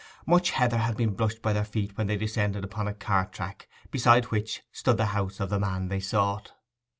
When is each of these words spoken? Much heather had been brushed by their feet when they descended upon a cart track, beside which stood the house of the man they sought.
Much 0.25 0.49
heather 0.49 0.79
had 0.79 0.97
been 0.97 1.13
brushed 1.13 1.43
by 1.43 1.53
their 1.53 1.63
feet 1.63 1.95
when 1.95 2.07
they 2.07 2.17
descended 2.17 2.63
upon 2.63 2.87
a 2.87 2.93
cart 2.95 3.31
track, 3.31 3.67
beside 3.91 4.25
which 4.31 4.63
stood 4.71 4.97
the 4.97 5.05
house 5.13 5.39
of 5.39 5.51
the 5.51 5.59
man 5.59 5.89
they 5.89 5.99
sought. 5.99 6.53